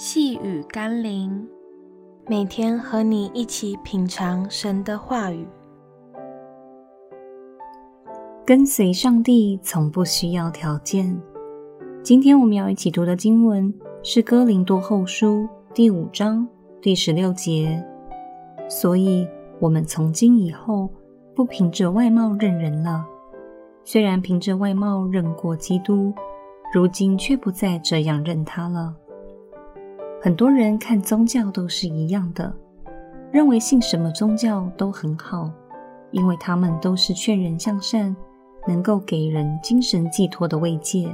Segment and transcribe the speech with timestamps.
[0.00, 1.44] 细雨甘霖，
[2.28, 5.44] 每天和你一起品尝神的话语，
[8.46, 11.20] 跟随上帝从不需要条件。
[12.00, 13.74] 今天我们要一起读的经文
[14.04, 15.40] 是《哥林多后书》
[15.74, 16.46] 第五章
[16.80, 17.84] 第十六节。
[18.68, 19.26] 所以，
[19.58, 20.88] 我们从今以后
[21.34, 23.04] 不凭着外貌认人了。
[23.82, 26.14] 虽然凭着外貌认过基督，
[26.72, 28.94] 如今却不再这样认他了。
[30.20, 32.52] 很多人看宗教都是一样的，
[33.30, 35.48] 认为信什么宗教都很好，
[36.10, 38.14] 因为他们都是劝人向善，
[38.66, 41.08] 能够给人精神寄托的慰藉。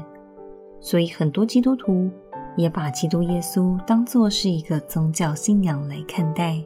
[0.80, 2.10] 所以很多基督徒
[2.56, 6.62] 也把基督耶稣当作是一个宗教信仰来看待。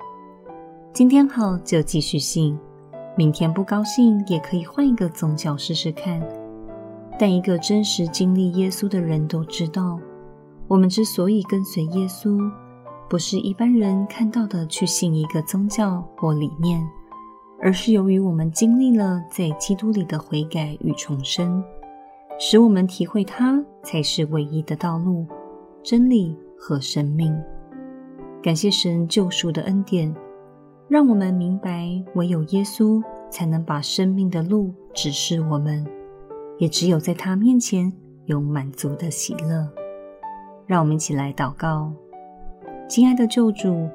[0.93, 2.57] 今天好就继续信，
[3.17, 6.23] 明天不高兴也可以换一个宗教试试看。
[7.19, 9.99] 但一个真实经历耶稣的人都知道。
[10.69, 12.39] 我们之所以跟随耶稣，
[13.09, 16.87] 不是一般人看到的去信一个宗教或理念，
[17.59, 21.65] 而是由于我们经历了在基督里的悔改与重生，
[22.39, 25.27] 使我们体会他才是唯一的道路、
[25.83, 27.35] 真理和生命。
[28.43, 30.15] 感谢神救赎的恩典，
[30.87, 35.83] 让我们明白唯有耶稣才能把生命的路指示我们，
[36.59, 37.91] 也只有在他面前
[38.27, 39.67] 有满足的喜乐。
[40.69, 41.91] 让我们一起来祷告，
[42.87, 43.89] 亲爱的救主，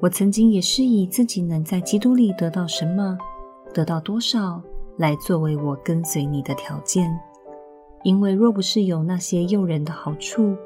[0.00, 3.18] 我曾经也是以自己能在基督里得到什么、
[3.74, 4.62] 得到多少
[4.96, 7.14] 来作为我跟随你的条件。
[8.02, 10.56] 因为若不是有那些诱人的好处，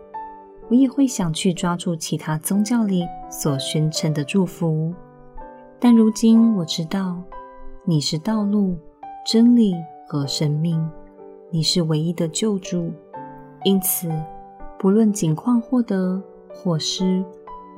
[0.68, 4.94] 我也会想去抓住其他宗教里所宣称的祝福。
[5.80, 7.20] 但如今我知道，
[7.84, 8.77] 你是道路、
[9.27, 9.74] 真理
[10.06, 10.88] 和生命，
[11.50, 12.92] 你是唯一的救主，
[13.64, 14.08] 因此。
[14.78, 16.22] 不论景况获得
[16.55, 17.25] 或失，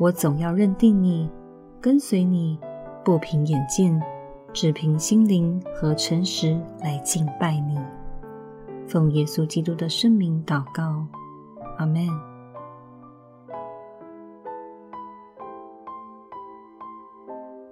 [0.01, 1.31] 我总要认定你，
[1.81, 2.59] 跟随你，
[3.05, 4.03] 不凭眼见，
[4.53, 7.79] 只凭心灵和诚实来敬拜你。
[8.89, 11.07] 奉耶稣基督的圣名祷告，
[11.79, 12.09] 阿们。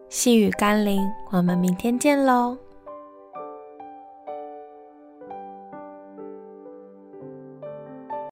[0.09, 1.03] 细雨甘霖，
[1.33, 2.57] 我们明天见喽。